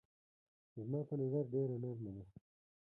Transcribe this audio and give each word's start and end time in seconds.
زما 0.77 0.99
په 1.09 1.13
نظر 1.21 1.43
ډېره 1.53 1.75
نرمه 1.83 2.11
ده. 2.15 2.23